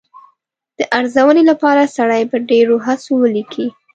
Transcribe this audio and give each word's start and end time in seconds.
د 0.77 0.79
ارزونې 0.97 1.43
لپاره 1.51 1.91
سړی 1.97 2.23
په 2.31 2.37
ډېرو 2.49 2.75
هڅو 2.85 3.11
ولیکي. 3.23 3.67